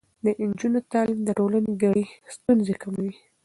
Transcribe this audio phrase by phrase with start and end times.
[0.25, 2.05] د نجونو تعليم د ټولنې ګډې
[2.35, 3.13] ستونزې کموي.